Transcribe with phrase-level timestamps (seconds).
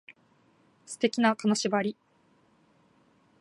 [0.87, 1.95] 素敵な金縛り